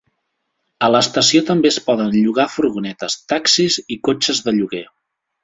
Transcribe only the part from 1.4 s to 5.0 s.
també és poden llogar furgonetes, taxis i cotxes de lloguer.